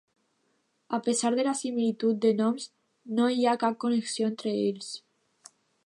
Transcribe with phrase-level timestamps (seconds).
[0.97, 2.65] A pesar de la similitud de noms
[3.19, 4.91] no hi ha cap connexió entre ells.